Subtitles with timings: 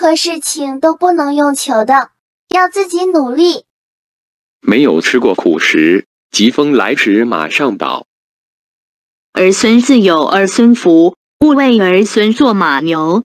[0.00, 2.12] 任何事情都不能用求的
[2.48, 3.66] 要自己努力。
[4.62, 8.06] 没有吃过苦食疾风来时马上倒
[9.34, 13.24] 儿孙自有儿孙福勿为儿孙做马牛。